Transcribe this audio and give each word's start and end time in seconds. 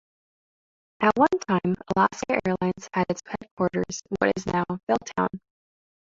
At 1.01 1.15
one 1.15 1.29
time 1.47 1.75
Alaska 1.95 2.39
Airlines 2.43 2.89
had 2.91 3.05
its 3.09 3.21
headquarters 3.23 4.01
in 4.09 4.17
what 4.19 4.33
is 4.35 4.47
now 4.47 4.63
Belltown. 4.89 5.29